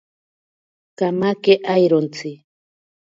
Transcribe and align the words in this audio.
Kamake 0.97 1.53
airontsi. 1.75 2.31